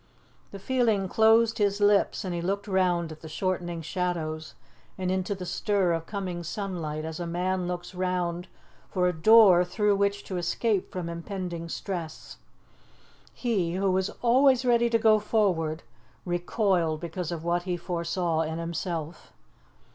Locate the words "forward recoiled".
15.19-16.99